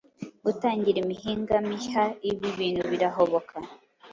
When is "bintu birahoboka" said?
2.57-3.55